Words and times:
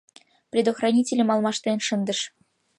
Предохранительым 0.51 1.29
алмаштен 1.33 1.79
шындыш. 1.87 2.19